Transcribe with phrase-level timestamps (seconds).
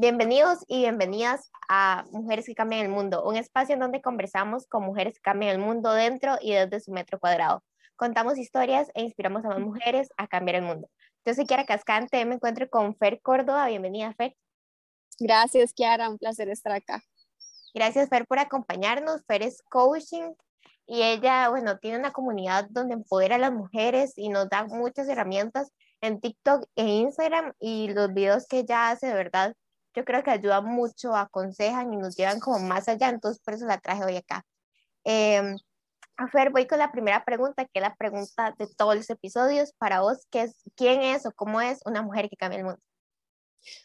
[0.00, 4.84] Bienvenidos y bienvenidas a Mujeres que Cambian el Mundo, un espacio en donde conversamos con
[4.84, 7.64] mujeres que cambian el mundo dentro y desde su metro cuadrado.
[7.96, 10.88] Contamos historias e inspiramos a más mujeres a cambiar el mundo.
[11.24, 13.66] Yo soy Kiara Cascante, me encuentro con Fer Córdoba.
[13.66, 14.36] Bienvenida, Fer.
[15.18, 17.02] Gracias, Kiara, un placer estar acá.
[17.74, 19.24] Gracias, Fer, por acompañarnos.
[19.26, 20.30] Fer es coaching
[20.86, 25.08] y ella, bueno, tiene una comunidad donde empodera a las mujeres y nos da muchas
[25.08, 29.56] herramientas en TikTok e Instagram y los videos que ella hace, de verdad,
[29.94, 33.66] yo creo que ayuda mucho, aconsejan y nos llevan como más allá, entonces por eso
[33.66, 34.44] la traje hoy acá.
[35.04, 35.56] Eh,
[36.26, 39.72] Fer, voy con la primera pregunta, que es la pregunta de todos los episodios.
[39.78, 42.80] Para vos, ¿qué es, ¿quién es o cómo es una mujer que cambia el mundo?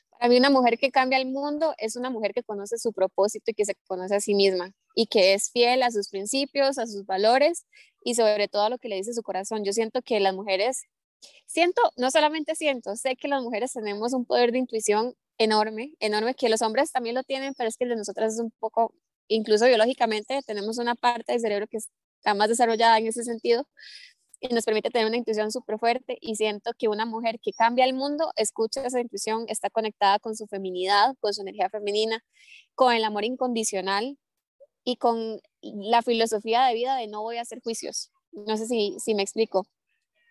[0.10, 3.52] Para mí una mujer que cambia el mundo es una mujer que conoce su propósito
[3.52, 6.88] y que se conoce a sí misma y que es fiel a sus principios, a
[6.88, 7.66] sus valores
[8.04, 9.64] y sobre todo a lo que le dice su corazón.
[9.64, 10.84] Yo siento que las mujeres,
[11.46, 16.36] siento, no solamente siento, sé que las mujeres tenemos un poder de intuición enorme, enorme,
[16.36, 18.94] que los hombres también lo tienen, pero es que el de nosotras es un poco,
[19.28, 23.68] incluso biológicamente, tenemos una parte del cerebro que está más desarrollada en ese sentido
[24.40, 27.86] y nos permite tener una intuición súper fuerte y siento que una mujer que cambia
[27.86, 32.22] el mundo, escucha esa intuición, está conectada con su feminidad, con su energía femenina,
[32.76, 34.18] con el amor incondicional
[34.84, 38.12] y con la filosofía de vida de no voy a hacer juicios.
[38.34, 39.66] No sé si, si me explico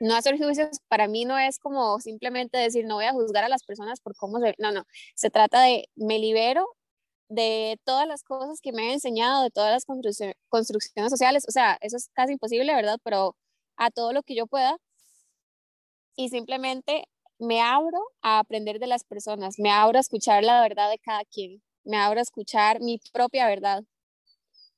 [0.02, 3.48] no hacer juicios para mí no es como simplemente decir no voy a juzgar a
[3.48, 6.66] las personas por cómo se no no se trata de me libero
[7.28, 11.78] de todas las cosas que me han enseñado de todas las construcciones sociales o sea
[11.80, 13.36] eso es casi imposible verdad pero
[13.76, 14.76] a todo lo que yo pueda
[16.16, 17.04] y simplemente
[17.38, 21.24] me abro a aprender de las personas me abro a escuchar la verdad de cada
[21.24, 23.84] quien me abro a escuchar mi propia verdad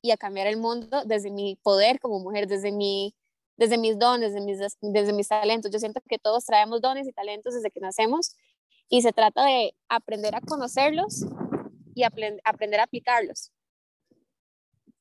[0.02, 3.14] y a cambiar el mundo desde mi poder como mujer desde mi
[3.56, 5.70] desde mis dones, desde mis, desde mis talentos.
[5.70, 8.36] Yo siento que todos traemos dones y talentos desde que nacemos
[8.88, 11.24] y se trata de aprender a conocerlos
[11.94, 13.52] y aprender a aplicarlos.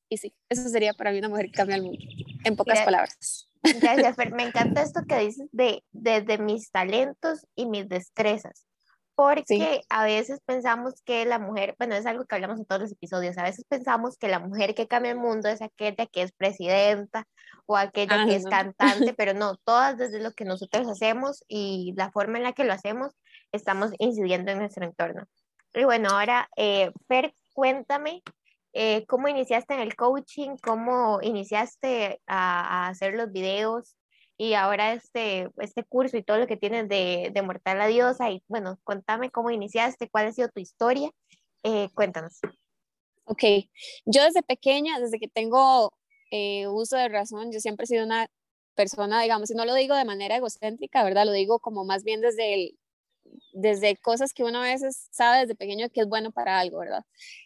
[0.09, 1.99] Y sí, eso sería para mí una mujer que cambia el mundo,
[2.43, 3.49] en pocas palabras.
[3.63, 8.67] Gracias, Me encanta esto que dices de desde mis talentos y mis destrezas
[9.15, 12.91] porque a veces pensamos que la mujer, bueno, es algo que hablamos en todos los
[12.91, 16.31] episodios, a veces pensamos que la mujer que cambia el mundo es aquella que es
[16.31, 17.27] presidenta
[17.65, 22.11] o aquella que es cantante, pero no, todas desde lo que nosotros hacemos y la
[22.11, 23.13] forma en la que lo hacemos,
[23.51, 25.27] estamos incidiendo en nuestro entorno.
[25.73, 28.23] Y bueno, ahora, eh, Fer, cuéntame
[28.73, 33.95] eh, cómo iniciaste en el coaching, cómo iniciaste a, a hacer los videos,
[34.43, 38.29] y ahora este, este curso y todo lo que tienes de, de Mortal a Diosa.
[38.29, 41.09] Y bueno, contame cómo iniciaste, cuál ha sido tu historia.
[41.63, 42.41] Eh, cuéntanos.
[43.23, 43.41] Ok,
[44.03, 45.93] yo desde pequeña, desde que tengo
[46.29, 48.27] eh, uso de razón, yo siempre he sido una
[48.75, 51.25] persona, digamos, y no lo digo de manera egocéntrica, ¿verdad?
[51.25, 52.77] Lo digo como más bien desde el,
[53.53, 57.05] desde cosas que uno a veces sabe desde pequeño que es bueno para algo, ¿verdad?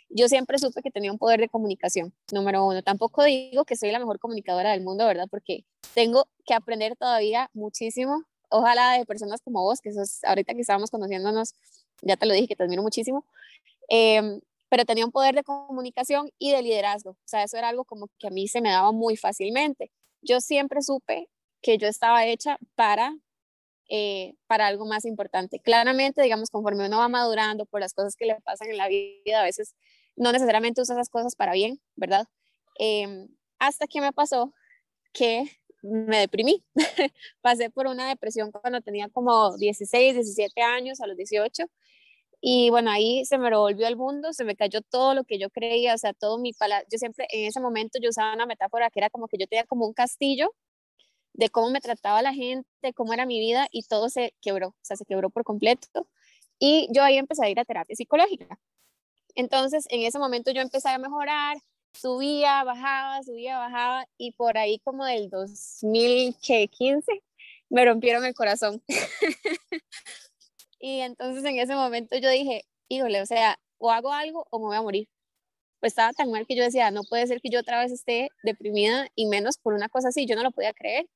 [0.09, 2.81] Yo siempre supe que tenía un poder de comunicación, número uno.
[2.81, 5.27] Tampoco digo que soy la mejor comunicadora del mundo, ¿verdad?
[5.29, 8.23] Porque tengo que aprender todavía muchísimo.
[8.49, 11.53] Ojalá de personas como vos, que sos, ahorita que estábamos conociéndonos,
[12.01, 13.25] ya te lo dije, que te admiro muchísimo.
[13.89, 17.11] Em, pero tenía un poder de comunicación y de liderazgo.
[17.11, 19.91] O sea, eso era algo como que a mí se me daba muy fácilmente.
[20.21, 21.29] Yo siempre supe
[21.61, 23.15] que yo estaba hecha para
[23.89, 25.59] eh, para algo más importante.
[25.59, 29.41] Claramente, digamos, conforme uno va madurando por las cosas que le pasan en la vida,
[29.41, 29.75] a veces
[30.15, 32.27] no necesariamente usa esas cosas para bien, ¿verdad?
[32.79, 34.53] Em, hasta que me pasó
[35.13, 35.45] que
[35.81, 36.63] me deprimí.
[37.41, 41.65] Pasé por una depresión cuando tenía como 16, 17 años, a los 18.
[42.41, 45.49] Y bueno, ahí se me revolvió el mundo, se me cayó todo lo que yo
[45.49, 48.89] creía, o sea, todo mi pala Yo siempre en ese momento yo usaba una metáfora
[48.91, 50.53] que era como que yo tenía como un castillo
[51.37, 54.75] de cómo me trataba la gente, cómo era mi vida y todo se quebró, o
[54.81, 56.07] sea, se quebró por completo.
[56.59, 58.59] Y yo ahí empecé a ir a terapia psicológica.
[59.35, 61.57] Entonces, en ese momento yo empecé a mejorar,
[61.93, 67.23] subía, bajaba, subía, bajaba y por ahí como del 2015
[67.69, 68.83] me rompieron el corazón.
[70.79, 74.65] y entonces en ese momento yo dije, híjole, o sea, o hago algo o me
[74.65, 75.07] voy a morir.
[75.79, 78.29] Pues estaba tan mal que yo decía, no puede ser que yo otra vez esté
[78.43, 81.07] deprimida y menos por una cosa así, yo no lo podía creer.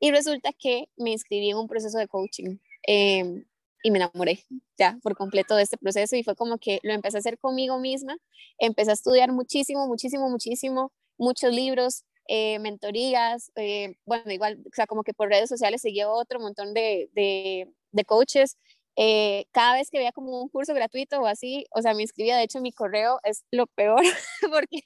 [0.00, 3.44] Y resulta que me inscribí en un proceso de coaching em,
[3.82, 4.44] y me enamoré
[4.78, 7.78] ya por completo de este proceso y fue como que lo empecé a hacer conmigo
[7.78, 8.16] misma,
[8.58, 14.86] empecé a estudiar muchísimo, muchísimo, muchísimo, muchos libros, eh, mentorías, eh, bueno, igual, o sea,
[14.86, 18.56] como que por redes sociales seguía otro montón de, de, de coaches
[18.96, 22.36] eh, cada vez que veía como un curso gratuito o así, o sea, me inscribía,
[22.38, 24.00] de hecho mi correo es lo peor
[24.50, 24.82] porque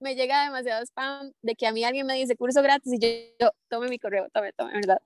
[0.00, 2.98] me llega demasiado spam de que a mí alguien me dice curso gratis y
[3.40, 4.98] yo, tome mi correo, tome, tome, ¿verdad?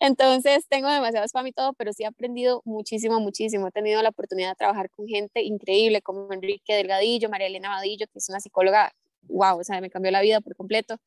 [0.00, 3.66] Entonces tengo demasiado spam y todo, pero sí he aprendido muchísimo, muchísimo.
[3.68, 8.06] He tenido la oportunidad de trabajar con gente increíble como Enrique Delgadillo, María Elena Vadillo,
[8.06, 8.92] que es una psicóloga,
[9.22, 11.00] wow, o sea, me cambió la vida por completo.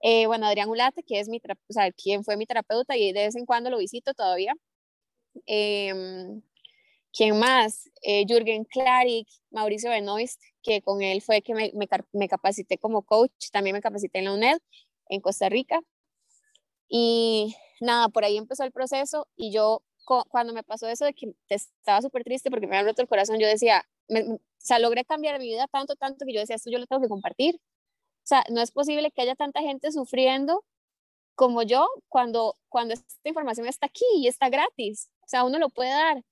[0.00, 3.24] Eh, bueno, Adrián Ulate, que es mi, o sea, quien fue mi terapeuta y de
[3.26, 4.54] vez en cuando lo visito todavía.
[5.46, 6.40] Eh,
[7.12, 7.90] ¿Quién más?
[8.02, 13.02] Eh, Jürgen Klarik, Mauricio Benoist, que con él fue que me, me, me, capacité como
[13.02, 14.58] coach, también me capacité en la UNED,
[15.08, 15.80] en Costa Rica.
[16.88, 19.82] Y nada, por ahí empezó el proceso y yo
[20.30, 23.38] cuando me pasó eso de que estaba súper triste porque me había roto el corazón,
[23.38, 26.78] yo decía, o sea, logré cambiar mi vida tanto, tanto que yo decía, esto yo
[26.78, 27.56] lo tengo que compartir.
[27.56, 30.64] O sea, no es posible que haya tanta gente sufriendo
[31.34, 35.10] como yo cuando, cuando esta información está aquí y está gratis.
[35.28, 36.24] O sea, uno lo puede dar.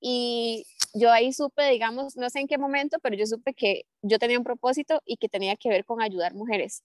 [0.00, 4.18] Y yo ahí supe, digamos, no sé en qué momento, pero yo supe que yo
[4.18, 6.82] tenía un propósito y que tenía que ver con ayudar mujeres.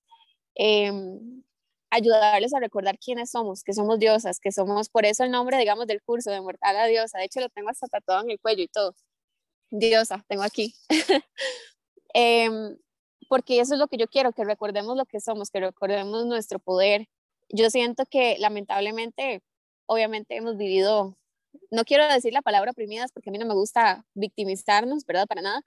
[0.55, 1.43] Em,
[1.89, 5.87] ayudarles a recordar quiénes somos, que somos diosas, que somos, por eso el nombre, digamos,
[5.87, 7.19] del curso de Mortal a Diosa.
[7.19, 8.93] De hecho, lo tengo hasta tatuado en el cuello y todo.
[9.71, 10.73] Diosa, tengo aquí.
[12.13, 12.77] Em,
[13.29, 16.59] porque eso es lo que yo quiero, que recordemos lo que somos, que recordemos nuestro
[16.59, 17.07] poder.
[17.49, 19.43] Yo siento que lamentablemente,
[19.87, 21.17] obviamente hemos vivido
[21.71, 25.27] no quiero decir la palabra oprimidas porque a mí no me gusta victimizarnos, ¿verdad?
[25.27, 25.61] Para nada,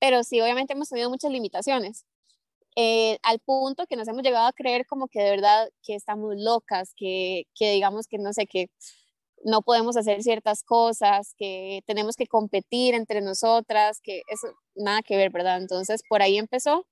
[0.00, 2.04] pero sí, obviamente hemos tenido muchas limitaciones.
[2.76, 6.34] Eh, al punto que nos hemos llegado a creer como que de verdad que estamos
[6.38, 8.70] locas, que, que digamos que no sé, que
[9.44, 15.16] no podemos hacer ciertas cosas, que tenemos que competir entre nosotras, que eso nada que
[15.16, 15.58] ver, ¿verdad?
[15.58, 16.86] Entonces por ahí empezó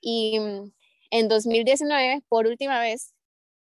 [0.00, 0.72] y mm,
[1.10, 3.14] en 2019, por última vez,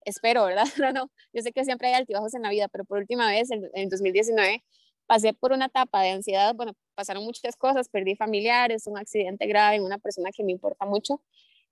[0.06, 0.66] espero, ¿verdad?
[0.94, 3.52] No, no, yo sé que siempre hay altibajos en la vida, pero por última vez,
[3.52, 4.64] en, en 2019,
[5.08, 9.78] pasé por una etapa de ansiedad, bueno, pasaron muchas cosas, perdí familiares, un accidente grave
[9.78, 11.22] en una persona que me importa mucho,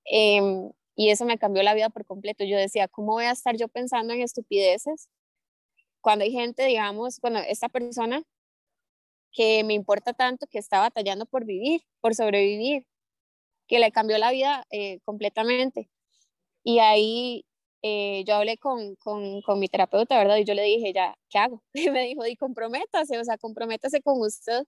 [0.06, 2.44] em, y eso me cambió la vida por completo.
[2.46, 5.10] Yo decía, ¿cómo voy a estar yo pensando en estupideces
[6.02, 8.24] cuando hay gente, digamos, bueno, esta persona
[9.32, 12.86] que me importa tanto, que está batallando por vivir, por sobrevivir,
[13.68, 15.90] que le cambió la vida eh, completamente.
[16.64, 17.46] Y ahí
[17.84, 20.38] eh, yo hablé con, con, con, mi terapeuta, ¿verdad?
[20.38, 21.62] Y yo le dije, ya, ¿qué hago?
[21.74, 24.64] Y me dijo, y comprométase, o sea, comprométase con usted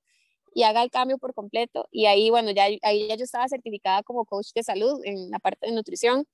[0.53, 1.87] y haga el cambio por completo.
[1.91, 5.39] Y ahí, bueno, ya, ahí ya yo estaba certificada como coach de salud en la
[5.39, 6.25] parte de nutrición.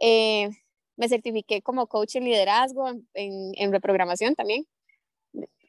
[0.00, 0.50] Eh,
[0.96, 4.66] me certifiqué como coach en liderazgo, en, en, reprogramación también.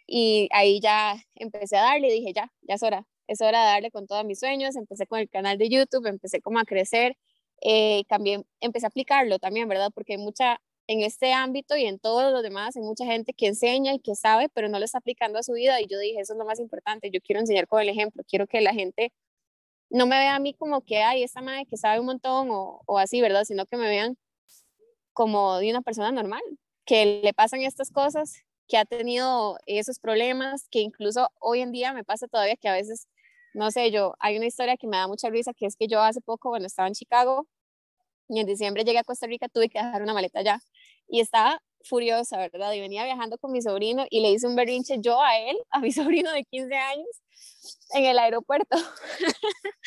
[0.07, 3.91] Y ahí ya empecé a darle, dije, ya, ya es hora, es hora de darle
[3.91, 4.75] con todos mis sueños.
[4.75, 7.17] Empecé con el canal de YouTube, empecé como a crecer
[7.63, 9.89] eh, también empecé a aplicarlo también, ¿verdad?
[9.93, 13.47] Porque hay mucha, en este ámbito y en todos los demás, hay mucha gente que
[13.47, 16.19] enseña y que sabe, pero no lo está aplicando a su vida y yo dije,
[16.19, 19.13] eso es lo más importante, yo quiero enseñar con el ejemplo, quiero que la gente
[19.89, 22.81] no me vea a mí como que, hay esta madre que sabe un montón o,
[22.85, 23.45] o así, ¿verdad?
[23.45, 24.17] Sino que me vean
[25.13, 26.41] como de una persona normal,
[26.85, 31.93] que le pasan estas cosas, que ha tenido esos problemas, que incluso hoy en día
[31.93, 33.07] me pasa todavía que a veces
[33.53, 36.01] no sé, yo, hay una historia que me da mucha risa, que es que yo
[36.01, 37.47] hace poco, bueno, estaba en Chicago
[38.29, 40.59] y en diciembre llegué a Costa Rica, tuve que dejar una maleta allá
[41.07, 42.73] y estaba furiosa, ¿verdad?
[42.73, 45.79] Y venía viajando con mi sobrino y le hice un berrinche yo a él, a
[45.79, 47.07] mi sobrino de 15 años,
[47.93, 48.77] en el aeropuerto.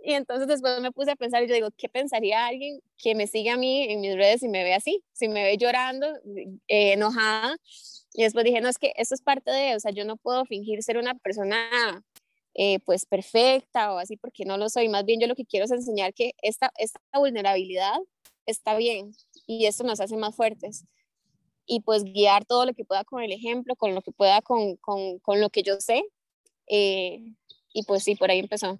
[0.00, 3.26] y entonces después me puse a pensar y yo digo, ¿qué pensaría alguien que me
[3.26, 5.02] sigue a mí en mis redes y me ve así?
[5.12, 6.06] Si me ve llorando,
[6.68, 7.56] eh, enojada.
[8.14, 10.44] Y después dije, no, es que esto es parte de, o sea, yo no puedo
[10.44, 12.02] fingir ser una persona
[12.54, 14.88] eh, pues perfecta o así, porque no lo soy.
[14.88, 17.98] Más bien yo lo que quiero es enseñar que esta, esta vulnerabilidad
[18.46, 19.12] está bien
[19.46, 20.84] y esto nos hace más fuertes.
[21.66, 24.76] Y pues guiar todo lo que pueda con el ejemplo, con lo que pueda con,
[24.76, 26.02] con, con lo que yo sé.
[26.66, 27.22] Eh,
[27.72, 28.78] y pues sí, por ahí empezó.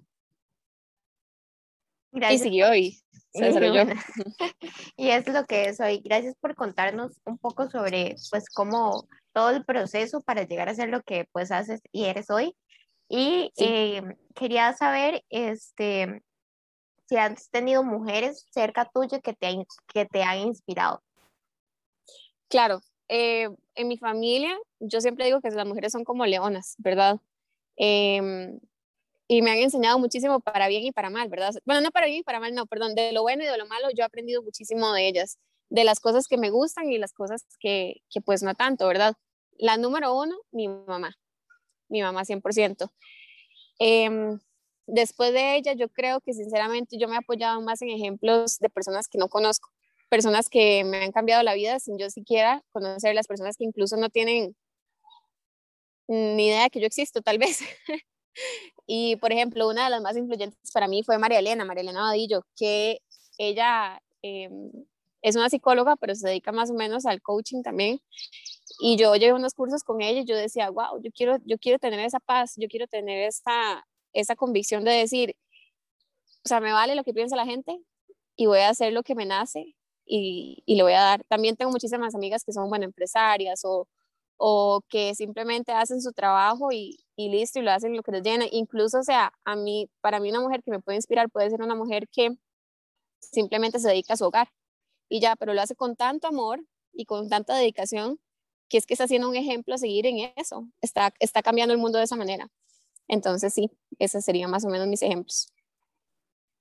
[2.11, 2.41] Gracias.
[2.41, 2.99] Y siguió y
[3.31, 3.83] se desarrolló.
[4.97, 6.01] y es lo que es hoy.
[6.03, 10.89] Gracias por contarnos un poco sobre pues cómo todo el proceso para llegar a ser
[10.89, 12.55] lo que pues haces y eres hoy.
[13.09, 14.03] Y eh,
[14.35, 16.21] quería saber este,
[17.07, 21.01] si has tenido mujeres cerca tuyo que te, que te han inspirado.
[22.47, 27.19] Claro, eh, en mi familia yo siempre digo que las mujeres son como leonas, ¿verdad?
[27.77, 28.59] Em,
[29.27, 31.53] y me han enseñado muchísimo para bien y para mal, ¿verdad?
[31.65, 33.65] Bueno, no para bien y para mal, no, perdón, de lo bueno y de lo
[33.65, 35.39] malo yo he aprendido muchísimo de ellas,
[35.69, 39.15] de las cosas que me gustan y las cosas que, que pues no tanto, ¿verdad?
[39.57, 41.18] La número uno, mi mamá
[41.89, 42.91] mi mamá 100%.
[43.79, 44.39] Em,
[44.87, 48.69] después de ella, yo creo que sinceramente yo me he apoyado más en ejemplos de
[48.69, 49.69] personas que no conozco,
[50.09, 53.97] personas que me han cambiado la vida sin yo siquiera conocer, las personas que incluso
[53.97, 54.55] no tienen
[56.07, 57.59] ni idea de que yo existo, tal vez.
[58.87, 62.01] y, por ejemplo, una de las más influyentes para mí fue María Elena, María Elena
[62.01, 62.99] Vadillo, que
[63.37, 64.71] ella em,
[65.21, 68.01] es una psicóloga, pero se dedica más o menos al coaching también.
[68.79, 71.79] Y yo llevé unos cursos con ella y yo decía, wow, yo quiero, yo quiero
[71.79, 75.35] tener esa paz, yo quiero tener esa, esa convicción de decir,
[76.45, 77.77] o sea, me vale lo que piensa la gente
[78.35, 81.23] y voy a hacer lo que me nace y, y le voy a dar.
[81.25, 83.87] También tengo muchísimas amigas que son, bueno, empresarias o,
[84.37, 88.23] o que simplemente hacen su trabajo y, y, listo y lo hacen lo que les
[88.23, 88.45] llena.
[88.51, 91.61] Incluso, o sea, a mí, para mí una mujer que me puede inspirar puede ser
[91.61, 92.37] una mujer que
[93.19, 94.49] simplemente se dedica a su hogar
[95.09, 96.61] y ya, pero lo hace con tanto amor
[96.93, 98.19] y con tanta dedicación
[98.69, 101.79] que es que está haciendo un ejemplo a seguir en eso, está, está cambiando el
[101.79, 102.49] mundo de esa manera.
[103.07, 105.51] Entonces, sí, esos serían más o menos mis ejemplos.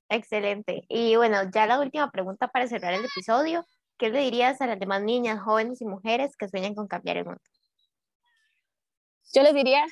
[0.08, 0.84] Excelente.
[0.88, 3.66] Y bueno, ya la última pregunta para cerrar el episodio.
[3.98, 7.24] ¿Qué le dirías a las demás niñas, jóvenes y mujeres que sueñan con cambiar el
[7.26, 7.40] mundo?
[9.34, 9.84] Yo les diría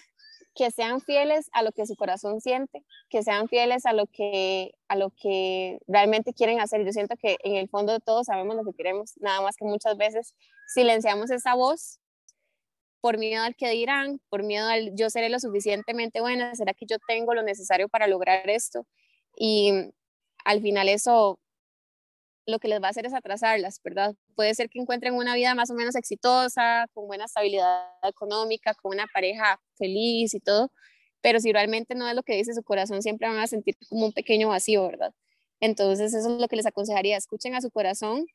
[0.54, 4.72] que sean fieles a lo que su corazón siente, que sean fieles a lo que,
[4.88, 6.84] a lo que realmente quieren hacer.
[6.86, 9.98] Yo siento que en el fondo todos sabemos lo que queremos, nada más que muchas
[9.98, 10.34] veces
[10.68, 11.98] silenciamos esa voz
[13.06, 16.86] por miedo al que dirán, por miedo al yo seré lo suficientemente buena, será que
[16.86, 18.84] yo tengo lo necesario para lograr esto.
[19.38, 19.70] Y
[20.44, 21.38] al final eso
[22.46, 24.16] lo que les va a hacer es atrasarlas, ¿verdad?
[24.34, 28.92] Puede ser que encuentren una vida más o menos exitosa, con buena estabilidad económica, con
[28.92, 30.72] una pareja feliz y todo,
[31.20, 34.06] pero si realmente no es lo que dice su corazón, siempre van a sentir como
[34.06, 35.14] un pequeño vacío, ¿verdad?
[35.60, 38.26] Entonces eso es lo que les aconsejaría, escuchen a su corazón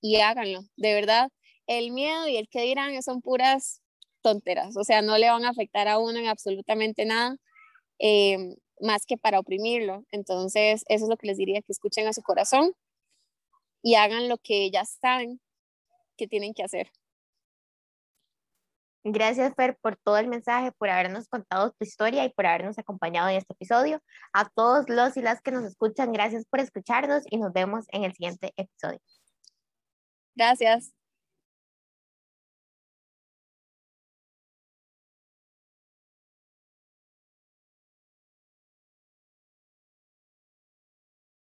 [0.00, 1.30] y háganlo, de verdad.
[1.68, 3.80] El miedo y el que dirán son puras
[4.22, 7.36] tonteras, o sea, no le van a afectar a uno en absolutamente nada.
[8.00, 10.04] Eh, más que para oprimirlo.
[10.10, 12.72] Entonces, eso es lo que les diría, que escuchen a su corazón
[13.82, 15.40] y hagan lo que ya saben
[16.16, 16.90] que tienen que hacer.
[19.04, 23.28] Gracias, Fer, por todo el mensaje, por habernos contado tu historia y por habernos acompañado
[23.28, 24.02] en este episodio.
[24.32, 28.04] A todos los y las que nos escuchan, gracias por escucharnos y nos vemos en
[28.04, 29.00] el siguiente episodio.
[30.34, 30.97] Gracias.